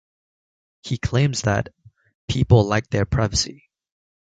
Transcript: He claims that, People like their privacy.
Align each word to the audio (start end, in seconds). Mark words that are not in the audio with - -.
He 0.81 0.97
claims 0.97 1.43
that, 1.43 1.69
People 2.27 2.65
like 2.65 2.89
their 2.89 3.05
privacy. 3.05 3.69